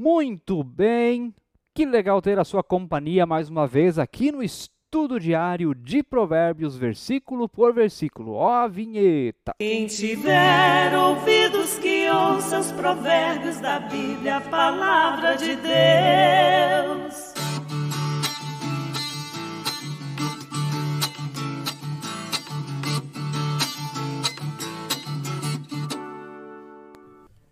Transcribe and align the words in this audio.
Muito 0.00 0.62
bem, 0.62 1.34
que 1.74 1.84
legal 1.84 2.22
ter 2.22 2.38
a 2.38 2.44
sua 2.44 2.62
companhia 2.62 3.26
mais 3.26 3.48
uma 3.48 3.66
vez 3.66 3.98
aqui 3.98 4.30
no 4.30 4.44
estudo 4.44 5.18
diário 5.18 5.74
de 5.74 6.04
Provérbios, 6.04 6.76
versículo 6.76 7.48
por 7.48 7.74
versículo. 7.74 8.34
Ó 8.34 8.48
a 8.48 8.68
vinheta! 8.68 9.54
Quem 9.58 9.88
tiver 9.88 10.96
ouvidos 10.96 11.80
que 11.80 12.08
ouça 12.10 12.60
os 12.60 12.70
provérbios 12.70 13.58
da 13.58 13.80
Bíblia, 13.80 14.36
a 14.36 14.40
palavra 14.40 15.34
de 15.34 15.56
Deus. 15.56 17.07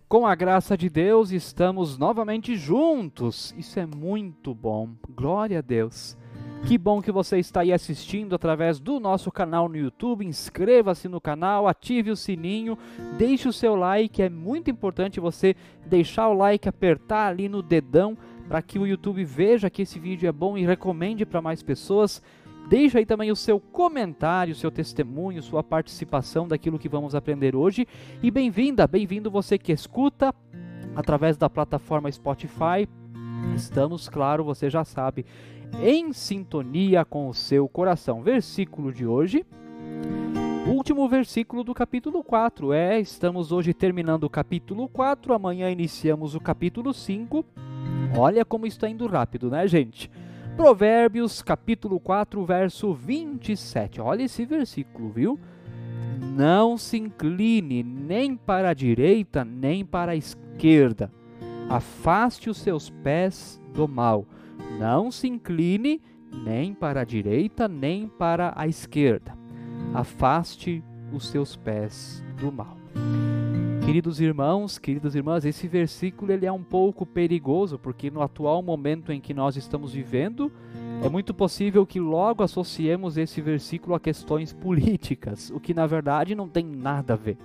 Com 0.07 0.25
a 0.25 0.35
graça 0.35 0.77
de 0.77 0.89
Deus, 0.89 1.31
estamos 1.31 1.97
novamente 1.97 2.55
juntos. 2.55 3.53
Isso 3.57 3.77
é 3.77 3.85
muito 3.85 4.55
bom. 4.55 4.91
Glória 5.13 5.59
a 5.59 5.61
Deus. 5.61 6.15
Que 6.65 6.77
bom 6.77 7.01
que 7.01 7.11
você 7.11 7.39
está 7.39 7.59
aí 7.59 7.73
assistindo 7.73 8.33
através 8.33 8.79
do 8.79 9.01
nosso 9.01 9.29
canal 9.29 9.67
no 9.67 9.75
YouTube. 9.75 10.25
Inscreva-se 10.25 11.09
no 11.09 11.19
canal, 11.19 11.67
ative 11.67 12.09
o 12.09 12.15
sininho, 12.15 12.77
deixe 13.17 13.49
o 13.49 13.53
seu 13.53 13.75
like. 13.75 14.21
É 14.21 14.29
muito 14.29 14.71
importante 14.71 15.19
você 15.19 15.57
deixar 15.85 16.29
o 16.29 16.33
like, 16.33 16.69
apertar 16.69 17.27
ali 17.27 17.49
no 17.49 17.61
dedão 17.61 18.17
para 18.47 18.61
que 18.61 18.79
o 18.79 18.87
YouTube 18.87 19.25
veja 19.25 19.69
que 19.69 19.81
esse 19.81 19.99
vídeo 19.99 20.29
é 20.29 20.31
bom 20.31 20.57
e 20.57 20.65
recomende 20.65 21.25
para 21.25 21.41
mais 21.41 21.61
pessoas. 21.61 22.23
Deixa 22.69 22.99
aí 22.99 23.05
também 23.05 23.31
o 23.31 23.35
seu 23.35 23.61
comentário, 23.61 24.53
seu 24.53 24.69
testemunho, 24.69 25.41
sua 25.41 25.63
participação 25.63 26.45
daquilo 26.45 26.77
que 26.77 26.89
vamos 26.89 27.15
aprender 27.15 27.55
hoje. 27.55 27.87
E 28.21 28.29
bem-vinda, 28.29 28.85
bem-vindo 28.85 29.31
você 29.31 29.57
que 29.57 29.71
escuta 29.71 30.35
através 30.93 31.37
da 31.37 31.49
plataforma 31.49 32.11
Spotify. 32.11 32.85
Estamos, 33.55 34.09
claro, 34.09 34.43
você 34.43 34.69
já 34.69 34.83
sabe, 34.83 35.25
em 35.81 36.11
sintonia 36.11 37.05
com 37.05 37.29
o 37.29 37.33
seu 37.33 37.69
coração. 37.69 38.21
Versículo 38.21 38.91
de 38.91 39.07
hoje. 39.07 39.45
Último 40.67 41.07
versículo 41.07 41.63
do 41.63 41.73
capítulo 41.73 42.21
4. 42.21 42.73
É, 42.73 42.99
estamos 42.99 43.53
hoje 43.53 43.73
terminando 43.73 44.25
o 44.25 44.29
capítulo 44.29 44.89
4, 44.89 45.33
amanhã 45.33 45.71
iniciamos 45.71 46.35
o 46.35 46.39
capítulo 46.41 46.93
5. 46.93 47.45
Olha 48.17 48.43
como 48.43 48.67
está 48.67 48.89
indo 48.89 49.07
rápido, 49.07 49.49
né, 49.49 49.65
gente? 49.69 50.11
Provérbios, 50.57 51.43
capítulo 51.43 51.99
4, 51.99 52.43
verso 52.43 52.91
27. 52.91 54.01
Olha 54.01 54.23
esse 54.23 54.43
versículo, 54.43 55.11
viu? 55.11 55.39
Não 56.35 56.79
se 56.79 56.97
incline 56.97 57.83
nem 57.83 58.35
para 58.35 58.69
a 58.69 58.73
direita, 58.73 59.45
nem 59.45 59.85
para 59.85 60.13
a 60.13 60.15
esquerda. 60.15 61.11
Afaste 61.69 62.49
os 62.49 62.57
seus 62.57 62.89
pés 62.89 63.61
do 63.71 63.87
mal. 63.87 64.25
Não 64.79 65.11
se 65.11 65.27
incline 65.27 66.01
nem 66.33 66.73
para 66.73 67.01
a 67.01 67.05
direita, 67.05 67.67
nem 67.67 68.07
para 68.07 68.51
a 68.55 68.67
esquerda. 68.67 69.37
Afaste 69.93 70.83
os 71.13 71.27
seus 71.27 71.55
pés 71.55 72.23
do 72.35 72.51
mal. 72.51 72.76
Queridos 73.87 74.19
irmãos, 74.19 74.77
queridas 74.77 75.15
irmãs, 75.15 75.45
esse 75.45 75.65
versículo 75.65 76.29
ele 76.29 76.45
é 76.45 76.51
um 76.51 76.61
pouco 76.61 77.05
perigoso, 77.05 77.79
porque 77.79 78.11
no 78.11 78.21
atual 78.21 78.61
momento 78.61 79.13
em 79.13 79.21
que 79.21 79.33
nós 79.33 79.55
estamos 79.55 79.93
vivendo, 79.93 80.51
é 81.01 81.07
muito 81.07 81.33
possível 81.33 81.85
que 81.85 81.97
logo 81.97 82.43
associemos 82.43 83.17
esse 83.17 83.39
versículo 83.39 83.95
a 83.95 83.99
questões 83.99 84.51
políticas, 84.51 85.49
o 85.51 85.59
que 85.61 85.73
na 85.73 85.87
verdade 85.87 86.35
não 86.35 86.49
tem 86.49 86.65
nada 86.65 87.13
a 87.13 87.15
ver. 87.15 87.37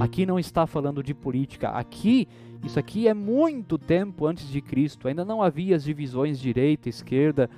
Aqui 0.00 0.24
não 0.24 0.38
está 0.38 0.66
falando 0.66 1.02
de 1.02 1.12
política, 1.12 1.68
aqui 1.68 2.26
isso 2.64 2.78
aqui 2.78 3.06
é 3.06 3.12
muito 3.12 3.76
tempo 3.76 4.26
antes 4.26 4.48
de 4.48 4.60
Cristo. 4.62 5.06
Ainda 5.06 5.24
não 5.24 5.42
havia 5.42 5.76
as 5.76 5.84
divisões 5.84 6.40
direita, 6.40 6.88
esquerda, 6.88 7.48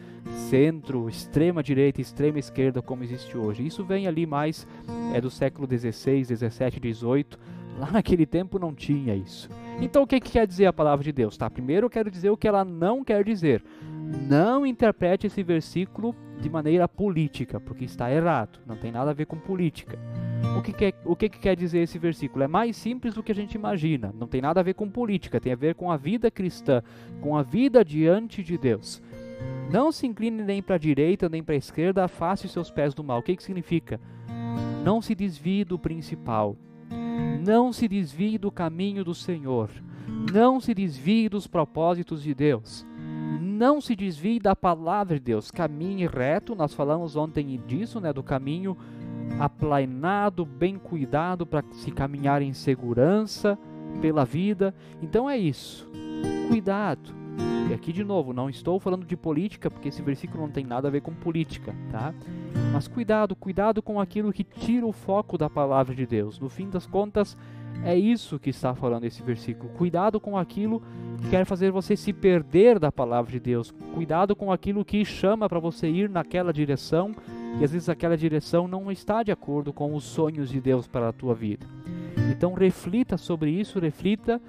centro, 0.51 1.09
extrema 1.09 1.63
direita, 1.63 2.01
extrema 2.01 2.39
esquerda 2.39 2.83
como 2.83 3.05
existe 3.05 3.39
hoje. 3.39 3.65
Isso 3.65 3.83
vem 3.83 4.07
ali 4.07 4.27
mais 4.27 4.67
é 5.15 5.21
do 5.21 5.31
século 5.31 5.67
16, 5.67 6.29
17, 6.29 6.79
18 6.81 7.60
Lá 7.81 7.91
naquele 7.91 8.27
tempo 8.27 8.59
não 8.59 8.75
tinha 8.75 9.15
isso. 9.15 9.49
Então 9.81 10.03
o 10.03 10.07
que, 10.07 10.21
que 10.21 10.33
quer 10.33 10.47
dizer 10.47 10.67
a 10.67 10.73
palavra 10.73 11.03
de 11.03 11.13
Deus? 11.13 11.35
Tá? 11.39 11.49
Primeiro 11.49 11.87
eu 11.87 11.91
quero 11.91 12.11
dizer 12.11 12.29
o 12.29 12.37
que 12.37 12.47
ela 12.47 12.63
não 12.63 13.03
quer 13.03 13.25
dizer. 13.25 13.65
Não 14.29 14.67
interprete 14.67 15.27
esse 15.27 15.43
versículo 15.43 16.15
de 16.39 16.51
maneira 16.51 16.87
política, 16.87 17.59
porque 17.59 17.87
está 17.87 18.13
errado. 18.13 18.61
Não 18.67 18.77
tem 18.77 18.93
nada 18.93 19.13
a 19.13 19.15
ver 19.15 19.25
com 19.25 19.39
política. 19.39 19.99
O 20.59 20.61
que, 20.61 20.75
quer, 20.75 20.95
o 21.07 21.17
que, 21.17 21.31
que 21.31 21.39
quer 21.39 21.57
dizer 21.57 21.79
esse 21.79 21.99
versículo? 21.99 22.45
É 22.45 22.49
mais 22.49 22.77
simples 22.77 23.15
do 23.15 23.23
que 23.23 23.33
a 23.33 23.35
gente 23.35 23.55
imagina. 23.55 24.13
Não 24.15 24.27
tem 24.27 24.43
nada 24.43 24.61
a 24.61 24.63
ver 24.63 24.75
com 24.75 24.87
política, 24.87 25.41
tem 25.41 25.53
a 25.53 25.57
ver 25.57 25.75
com 25.75 25.91
a 25.91 25.97
vida 25.97 26.31
cristã, 26.31 26.83
com 27.23 27.35
a 27.35 27.43
vida 27.43 27.83
diante 27.83 28.43
de 28.43 28.59
Deus. 28.59 29.01
Não 29.73 29.91
se 29.91 30.07
incline 30.07 30.43
nem 30.43 30.63
para 30.63 30.75
a 30.75 30.79
direita 30.79 31.31
nem 31.31 31.43
para 31.43 31.55
a 31.55 31.59
esquerda, 31.59 32.05
afaste 32.05 32.47
seus 32.47 32.71
pés 32.71 32.93
do 32.93 33.03
mal. 33.03 33.21
O 33.21 33.23
que, 33.23 33.37
que 33.37 33.43
significa? 33.43 33.99
Não 34.85 35.01
se 35.01 35.15
desvie 35.15 35.65
do 35.65 35.79
principal. 35.79 36.57
Não 37.45 37.73
se 37.73 37.89
desvie 37.89 38.39
do 38.39 38.51
caminho 38.51 39.05
do 39.05 39.15
Senhor. 39.15 39.71
Não 40.33 40.61
se 40.61 40.75
desvie 40.75 41.29
dos 41.29 41.47
propósitos 41.47 42.23
de 42.23 42.35
Deus. 42.35 42.87
Não 43.41 43.81
se 43.81 43.95
desvie 43.95 44.39
da 44.39 44.57
palavra 44.57 45.15
de 45.15 45.25
Deus. 45.25 45.51
Caminhe 45.51 46.07
reto. 46.07 46.55
Nós 46.55 46.75
falamos 46.75 47.17
ontem 47.17 47.61
disso, 47.67 48.01
né, 48.01 48.13
do 48.13 48.23
caminho 48.23 48.77
aplainado, 49.39 50.45
bem 50.45 50.77
cuidado 50.77 51.47
para 51.47 51.65
se 51.73 51.91
caminhar 51.91 52.43
em 52.43 52.53
segurança 52.53 53.59
pela 54.01 54.25
vida. 54.25 54.75
Então 55.01 55.29
é 55.29 55.39
isso. 55.39 55.89
Cuidado. 56.49 57.15
E 57.71 57.73
aqui 57.73 57.93
de 57.93 58.03
novo, 58.03 58.33
não 58.33 58.51
estou 58.51 58.81
falando 58.81 59.07
de 59.07 59.17
política, 59.17 59.71
porque 59.71 59.89
esse 59.89 60.03
versículo 60.03 60.43
não 60.43 60.51
tem 60.51 60.65
nada 60.65 60.89
a 60.89 60.91
ver 60.91 61.03
com 61.03 61.15
política, 61.15 61.73
tá? 61.91 62.13
Mas 62.73 62.89
cuidado, 62.89 63.37
cuidado 63.37 63.81
com 63.81 64.01
aquilo 64.01 64.33
que 64.33 64.43
tira 64.43 64.85
o 64.85 64.93
foco 64.93 65.39
da 65.39 65.49
palavra 65.49 65.95
de 65.95 66.05
Deus. 66.05 66.39
No 66.41 66.49
fim 66.49 66.69
das 66.69 66.85
contas, 66.85 67.37
é 67.85 67.97
isso 67.97 68.39
que 68.39 68.51
está 68.51 68.75
falando 68.75 69.05
esse 69.05 69.23
versículo. 69.23 69.71
Cuidado 69.71 70.19
com 70.19 70.37
aquilo 70.37 70.83
que 71.23 71.31
quer 71.31 71.45
fazer 71.45 71.71
você 71.71 71.97
se 71.97 72.13
perder 72.13 72.79
da 72.79 72.91
palavra 72.91 73.31
de 73.31 73.39
Deus. 73.39 73.71
Cuidado 73.95 74.35
com 74.35 74.53
aquilo 74.53 74.85
que 74.85 75.05
chama 75.05 75.49
para 75.49 75.61
você 75.61 75.89
ir 75.89 76.11
naquela 76.11 76.53
direção 76.53 77.15
e 77.61 77.65
às 77.65 77.73
vezes 77.73 77.89
aquela 77.89 78.17
direção 78.17 78.69
não 78.69 78.91
está 78.91 79.23
de 79.23 79.31
acordo 79.33 79.73
com 79.73 79.95
os 79.95 80.05
sonhos 80.05 80.51
de 80.51 80.61
Deus 80.61 80.87
para 80.87 81.09
a 81.09 81.13
tua 81.13 81.35
vida. 81.35 81.67
Então 82.31 82.53
reflita 82.53 83.17
sobre 83.17 83.51
isso, 83.51 83.79
reflita 83.79 84.41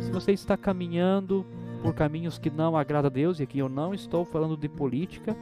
se 0.00 0.10
você 0.10 0.32
está 0.32 0.56
caminhando 0.56 1.44
por 1.86 1.94
caminhos 1.94 2.36
que 2.36 2.50
não 2.50 2.76
agradam 2.76 3.06
a 3.06 3.12
Deus, 3.12 3.38
e 3.38 3.44
aqui 3.44 3.60
eu 3.60 3.68
não 3.68 3.94
estou 3.94 4.24
falando 4.24 4.56
de 4.56 4.68
política, 4.68 5.36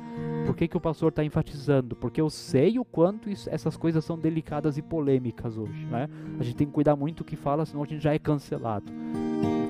por 0.44 0.54
que, 0.54 0.68
que 0.68 0.76
o 0.76 0.80
pastor 0.80 1.08
está 1.08 1.24
enfatizando? 1.24 1.96
Porque 1.96 2.20
eu 2.20 2.28
sei 2.28 2.78
o 2.78 2.84
quanto 2.84 3.30
isso, 3.30 3.48
essas 3.50 3.78
coisas 3.78 4.04
são 4.04 4.18
delicadas 4.18 4.76
e 4.76 4.82
polêmicas 4.82 5.56
hoje. 5.56 5.86
Né? 5.86 6.06
A 6.38 6.42
gente 6.42 6.56
tem 6.56 6.66
que 6.66 6.72
cuidar 6.74 6.96
muito 6.96 7.18
do 7.18 7.24
que 7.24 7.34
fala, 7.34 7.64
senão 7.64 7.82
a 7.82 7.86
gente 7.86 8.02
já 8.02 8.12
é 8.12 8.18
cancelado. 8.18 8.92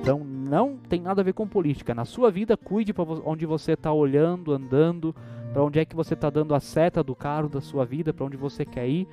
Então 0.01 0.21
não 0.25 0.75
tem 0.75 0.99
nada 0.99 1.21
a 1.21 1.23
ver 1.23 1.31
com 1.31 1.47
política. 1.47 1.95
Na 1.95 2.03
sua 2.03 2.29
vida, 2.29 2.57
cuide 2.57 2.91
para 2.91 3.05
onde 3.23 3.45
você 3.45 3.71
está 3.71 3.93
olhando, 3.93 4.51
andando, 4.51 5.15
para 5.53 5.63
onde 5.63 5.79
é 5.79 5.85
que 5.85 5.95
você 5.95 6.13
está 6.13 6.29
dando 6.29 6.53
a 6.53 6.59
seta 6.59 7.01
do 7.01 7.15
carro 7.15 7.47
da 7.47 7.61
sua 7.61 7.85
vida, 7.85 8.13
para 8.13 8.25
onde 8.25 8.35
você 8.35 8.65
quer 8.65 8.85
ir. 8.85 9.07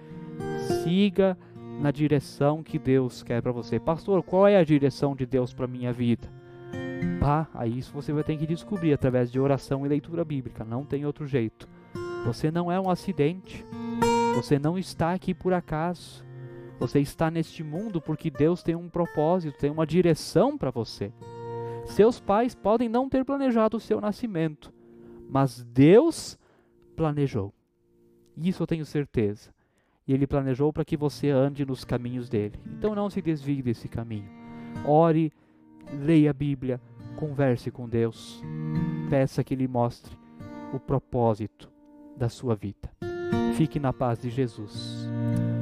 Siga 0.83 1.39
na 1.81 1.93
direção 1.93 2.61
que 2.61 2.77
Deus 2.77 3.23
quer 3.23 3.41
para 3.41 3.53
você. 3.53 3.79
Pastor, 3.79 4.21
qual 4.25 4.49
é 4.49 4.57
a 4.57 4.65
direção 4.65 5.15
de 5.15 5.25
Deus 5.25 5.55
para 5.55 5.69
minha 5.69 5.93
vida? 5.93 6.42
Pá, 7.23 7.49
aí 7.55 7.79
isso 7.79 7.93
você 7.93 8.13
vai 8.13 8.25
ter 8.25 8.37
que 8.37 8.45
descobrir 8.45 8.93
através 8.93 9.31
de 9.31 9.39
oração 9.39 9.87
e 9.87 9.89
leitura 9.89 10.25
bíblica, 10.25 10.65
não 10.65 10.85
tem 10.85 11.07
outro 11.07 11.25
jeito. 11.25 11.69
Você 12.27 12.51
não 12.51 12.71
é 12.71 12.81
um 12.81 12.91
acidente. 12.91 13.65
Você 14.35 14.59
não 14.59 14.77
está 14.77 15.13
aqui 15.13 15.33
por 15.33 15.53
acaso. 15.53 16.25
Você 16.81 16.99
está 16.99 17.31
neste 17.31 17.63
mundo 17.63 18.01
porque 18.01 18.29
Deus 18.29 18.61
tem 18.65 18.75
um 18.75 18.89
propósito, 18.89 19.57
tem 19.57 19.71
uma 19.71 19.87
direção 19.87 20.59
para 20.59 20.73
você. 20.73 21.13
Seus 21.87 22.19
pais 22.19 22.57
podem 22.57 22.89
não 22.89 23.09
ter 23.09 23.25
planejado 23.25 23.77
o 23.77 23.81
seu 23.81 24.01
nascimento, 24.01 24.73
mas 25.31 25.63
Deus 25.63 26.37
planejou. 26.97 27.55
Isso 28.37 28.65
eu 28.65 28.67
tenho 28.67 28.85
certeza. 28.85 29.55
E 30.09 30.13
Ele 30.13 30.27
planejou 30.27 30.73
para 30.73 30.85
que 30.85 30.97
você 30.97 31.31
ande 31.31 31.65
nos 31.65 31.85
caminhos 31.85 32.29
dele. 32.29 32.59
Então 32.67 32.97
não 32.97 33.09
se 33.09 33.23
desvie 33.23 33.63
desse 33.63 33.87
caminho. 33.87 34.29
Ore, 34.85 35.33
leia 35.93 36.31
a 36.31 36.35
Bíblia, 36.35 36.81
converse 37.23 37.71
com 37.71 37.89
Deus, 37.89 38.43
peça 39.09 39.45
que 39.45 39.55
Ele 39.55 39.69
mostre 39.69 40.19
o 40.75 40.81
propósito 40.81 41.71
da 42.17 42.29
sua 42.29 42.57
vida. 42.57 42.91
Fique 43.57 43.79
na 43.79 43.93
paz 43.93 44.21
de 44.21 44.29
Jesus. 44.29 45.07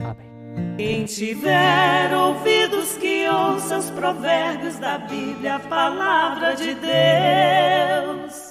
Amém. 0.02 0.30
Quem 0.78 1.04
tiver 1.04 2.16
ouvidos 2.16 2.96
que 2.96 3.28
ouça 3.28 3.76
os 3.76 3.90
provérbios 3.90 4.78
da 4.78 4.96
Bíblia, 5.00 5.56
a 5.56 5.60
palavra 5.60 6.54
de 6.54 6.74
Deus. 6.74 8.49